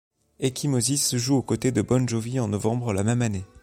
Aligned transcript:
Ekhymosis 0.39 1.15
joue 1.17 1.35
aux 1.35 1.43
côtés 1.43 1.71
de 1.71 1.83
Bon 1.83 2.07
Jovi 2.09 2.39
en 2.39 2.47
novembre 2.47 2.91
la 2.91 3.03
même 3.03 3.21
année. 3.21 3.45